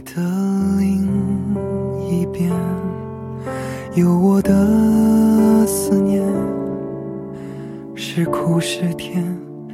[0.00, 0.22] 海的
[0.78, 1.02] 另
[2.08, 2.50] 一边，
[3.94, 6.24] 有我的思念，
[7.94, 9.22] 是苦是甜，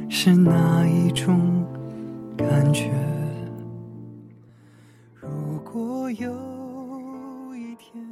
[0.09, 1.65] 是哪一种
[2.35, 2.91] 感觉？
[5.15, 5.29] 如
[5.63, 6.29] 果有
[7.55, 8.05] 一天，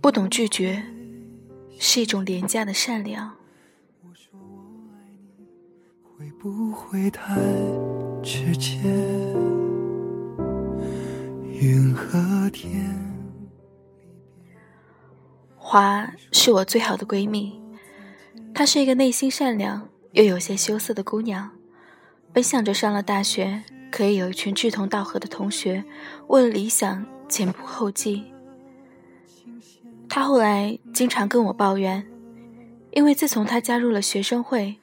[0.00, 0.80] 不懂拒绝，
[1.80, 3.32] 是一种廉价的善良。
[4.02, 5.02] 我说我爱
[5.36, 5.44] 你，
[6.04, 7.34] 会不会太
[8.22, 8.78] 直接？
[15.78, 17.56] 花是我最好的闺蜜，
[18.52, 21.52] 她是一个内心善良又有些羞涩的姑娘。
[22.32, 25.84] 本想着上了大学可以有一群志同道合的同学，
[26.26, 28.24] 为了理想前仆后继。
[30.08, 32.04] 她后来经常跟我抱怨，
[32.90, 34.78] 因为自从她加入了学生会，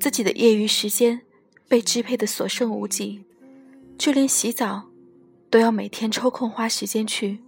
[0.00, 1.20] 自己的业余时间
[1.68, 3.26] 被支配的所剩无几，
[3.98, 4.88] 就连洗澡
[5.50, 7.40] 都要每天抽空花时间去。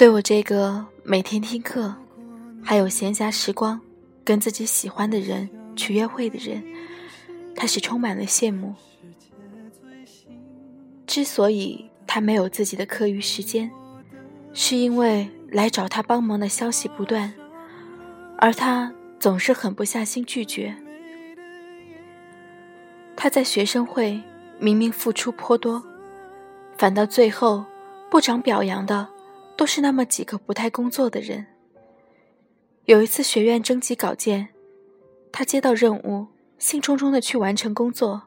[0.00, 1.94] 对我这个每天听课，
[2.64, 3.78] 还有闲暇时光
[4.24, 6.64] 跟自己喜欢的人去约会的人，
[7.54, 8.74] 他是充满了羡慕。
[11.06, 13.70] 之所以他没有自己的课余时间，
[14.54, 17.34] 是因为来找他帮忙的消息不断，
[18.38, 20.74] 而他总是狠不下心拒绝。
[23.14, 24.18] 他在学生会
[24.58, 25.84] 明明付出颇多，
[26.78, 27.66] 反倒最后
[28.10, 29.06] 部长表扬的。
[29.60, 31.44] 都是那么几个不太工作的人。
[32.86, 34.48] 有一次学院征集稿件，
[35.30, 38.22] 他接到任务，兴冲冲的去完成工作。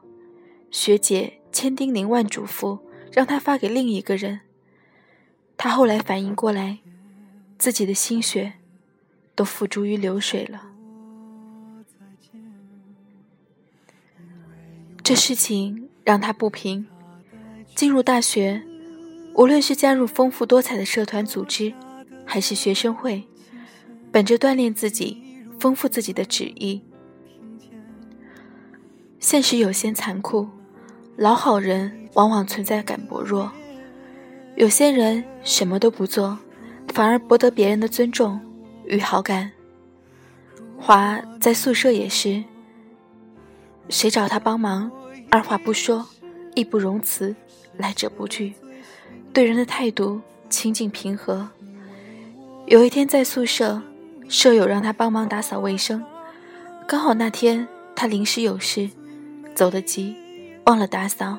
[0.70, 2.78] 学姐千叮咛万嘱咐，
[3.10, 4.42] 让他发给另一个人。
[5.56, 6.78] 他后来反应过来，
[7.58, 8.52] 自己的心血
[9.34, 10.70] 都付诸于流水了。
[15.02, 16.86] 这事情让他不平。
[17.74, 18.62] 进入大学。
[19.34, 21.74] 无论是加入丰富多彩的社团组织，
[22.24, 23.24] 还是学生会，
[24.12, 25.22] 本着锻炼自己、
[25.58, 26.80] 丰富自己的旨意。
[29.18, 30.48] 现实有些残酷，
[31.16, 33.50] 老好人往往存在感薄弱。
[34.54, 36.38] 有些人什么都不做，
[36.92, 38.40] 反而博得别人的尊重
[38.86, 39.50] 与好感。
[40.78, 42.44] 华在宿舍也是，
[43.88, 44.88] 谁找他帮忙，
[45.28, 46.06] 二话不说，
[46.54, 47.34] 义不容辞，
[47.76, 48.52] 来者不拒。
[49.34, 51.48] 对人的态度清静平和。
[52.66, 53.82] 有一天在宿舍，
[54.28, 56.02] 舍友让他帮忙打扫卫生，
[56.86, 58.88] 刚好那天他临时有事，
[59.52, 60.14] 走得急，
[60.66, 61.36] 忘了打扫。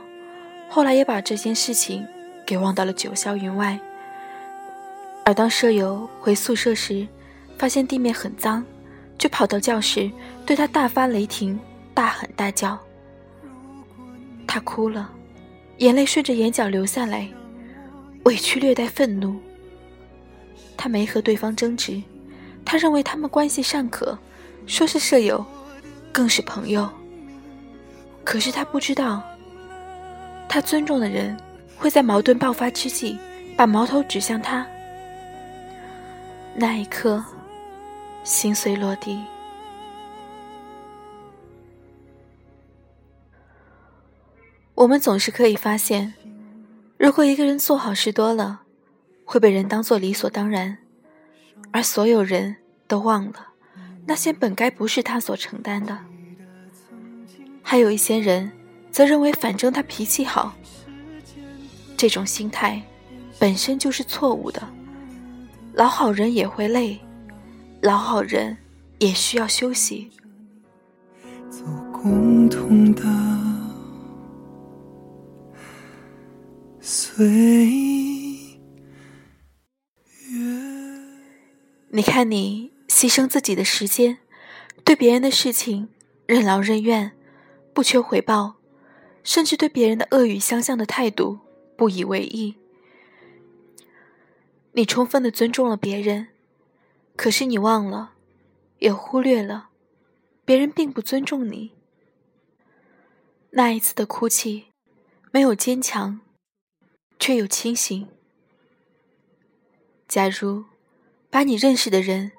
[0.69, 2.05] 后来也把这件事情
[2.45, 3.79] 给忘到了九霄云外。
[5.23, 7.07] 而当舍友回宿舍时，
[7.57, 8.61] 发现地面很脏，
[9.17, 10.11] 就跑到教室
[10.45, 11.57] 对他大发雷霆，
[11.93, 12.77] 大喊大叫。
[14.45, 15.09] 他哭了，
[15.77, 17.29] 眼泪顺着眼角流下来。
[18.25, 19.39] 委屈略带愤怒，
[20.75, 22.01] 他没和对方争执，
[22.65, 24.17] 他认为他们关系尚可，
[24.65, 25.45] 说是舍友，
[26.11, 26.89] 更是朋友。
[28.23, 29.21] 可是他不知道，
[30.49, 31.37] 他尊重的人
[31.77, 33.15] 会在矛盾爆发之际
[33.55, 34.65] 把矛头指向他。
[36.55, 37.23] 那一刻，
[38.23, 39.23] 心碎落地。
[44.73, 46.11] 我们总是可以发现。
[46.97, 48.61] 如果一个人做好事多了，
[49.25, 50.77] 会被人当做理所当然，
[51.71, 52.55] 而所有人
[52.87, 53.47] 都忘了
[54.05, 55.97] 那些本该不是他所承担的。
[57.61, 58.51] 还有一些人
[58.91, 60.55] 则认为，反正他脾气好，
[61.97, 62.81] 这种心态
[63.37, 64.61] 本身就是错误的。
[65.73, 66.99] 老好人也会累，
[67.81, 68.55] 老好人
[68.99, 70.09] 也需要休息。
[71.49, 73.44] 走共同的。
[77.15, 78.59] 岁月，
[81.87, 84.17] 你看你牺牲自己的时间，
[84.83, 85.87] 对别人的事情
[86.25, 87.13] 任劳任怨，
[87.73, 88.55] 不求回报，
[89.23, 91.39] 甚至对别人的恶语相向的态度
[91.77, 92.55] 不以为意。
[94.73, 96.27] 你充分的尊重了别人，
[97.15, 98.15] 可是你忘了，
[98.79, 99.69] 也忽略了，
[100.43, 101.71] 别人并不尊重你。
[103.51, 104.65] 那一次的哭泣，
[105.31, 106.19] 没有坚强。
[107.19, 108.07] 却又清醒。
[110.07, 110.65] 假如
[111.29, 112.31] 把你认识的人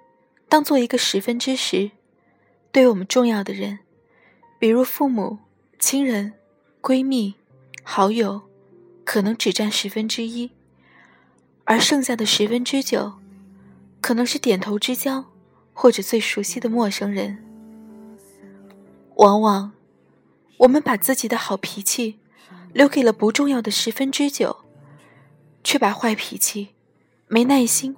[0.48, 1.90] 当做一个十分之十，
[2.70, 3.80] 对我们重要的人，
[4.58, 5.38] 比如父母、
[5.78, 6.34] 亲人、
[6.80, 7.34] 闺蜜、
[7.82, 8.42] 好友，
[9.04, 10.52] 可能只占十分之一，
[11.64, 13.14] 而剩下的十分之九，
[14.00, 15.32] 可能是点头之交
[15.72, 17.44] 或者最熟悉的陌生人。
[19.16, 19.72] 往往，
[20.58, 22.18] 我们把自己的好脾气。
[22.72, 24.65] 留给了不重要的十分之九，
[25.66, 26.68] 却把坏脾气、
[27.26, 27.96] 没耐心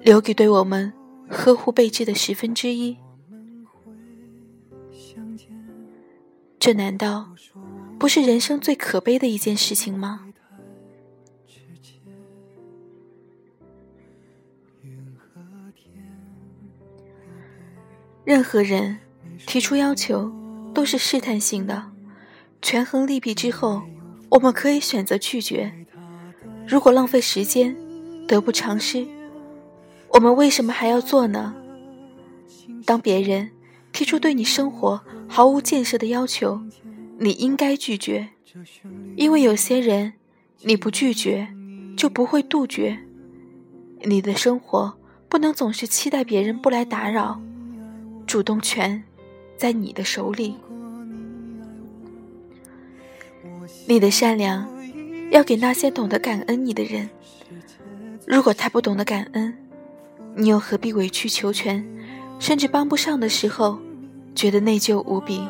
[0.00, 0.92] 留给对我们
[1.28, 2.96] 呵护备至的十分之一。
[6.60, 7.34] 这难道
[7.98, 10.28] 不是人生最可悲的一件事情吗？
[18.24, 19.00] 任何人
[19.48, 20.32] 提出要求
[20.72, 21.90] 都是试探性的，
[22.62, 23.82] 权衡利弊之后，
[24.28, 25.79] 我们可以选择拒绝。
[26.66, 27.76] 如果浪费时间，
[28.26, 29.06] 得不偿失，
[30.08, 31.54] 我们为什么还要做呢？
[32.84, 33.50] 当别人
[33.92, 36.60] 提出对你生活毫无建设的要求，
[37.18, 38.28] 你应该拒绝，
[39.16, 40.14] 因为有些人
[40.60, 41.48] 你不拒绝
[41.96, 42.98] 就不会杜绝。
[44.02, 44.96] 你的生活
[45.28, 47.40] 不能总是期待别人不来打扰。
[48.26, 49.02] 主动权
[49.56, 50.54] 在你的手里，
[53.86, 54.68] 你的善良
[55.30, 57.08] 要给那些懂得感恩你的人。
[58.26, 59.56] 如果他不懂得感恩，
[60.34, 61.84] 你又何必委曲求全，
[62.38, 63.78] 甚至帮不上的时候，
[64.34, 65.46] 觉得内疚无比？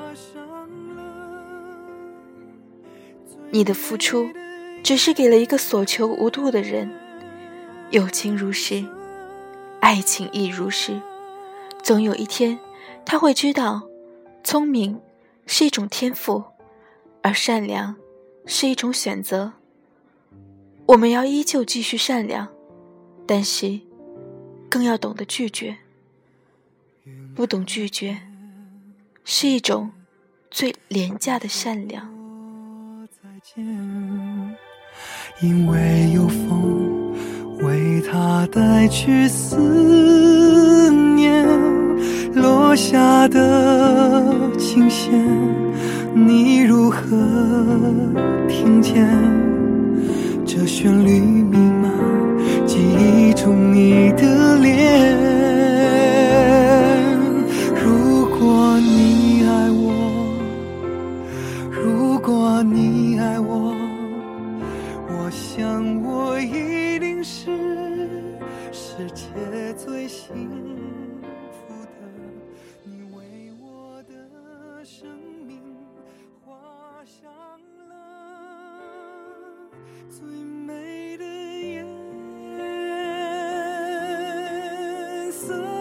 [3.51, 4.29] 你的付出
[4.83, 6.91] 只是给了一个所求无度的人。
[7.91, 8.85] 友情如是，
[9.81, 11.01] 爱情亦如是，
[11.83, 12.59] 总有一天。
[13.05, 13.83] 他会知道，
[14.45, 15.01] 聪明
[15.47, 16.45] 是一种天赋，
[17.23, 17.97] 而善良
[18.47, 19.55] 是一种选择。
[20.91, 22.49] 我们要依旧继续善良，
[23.25, 23.79] 但是
[24.69, 25.77] 更要懂得拒绝。
[27.33, 28.19] 不懂拒绝，
[29.25, 29.93] 是一种
[30.51, 32.13] 最廉价的善良。
[35.41, 37.15] 因为有风
[37.61, 41.47] 为他带去思念。
[42.35, 45.13] 落下的琴弦，
[46.15, 47.07] 你如何
[48.49, 49.50] 听见？
[50.61, 51.91] 的旋律弥漫，
[52.67, 55.17] 记忆中你的脸。
[57.83, 59.83] 如果你爱我，
[61.71, 63.75] 如果你爱我，
[65.09, 67.47] 我想我一定是
[68.71, 69.25] 世界
[69.79, 70.47] 最幸。
[80.13, 80.50] 最美的颜
[85.41, 85.80] soon.